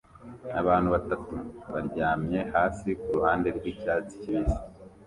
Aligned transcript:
Abantu 0.61 0.87
batatu 0.95 1.35
baryamye 1.71 2.39
hasi 2.53 2.87
kuruhande 3.01 3.47
rwicyatsi 3.57 4.13
kibisi 4.21 4.59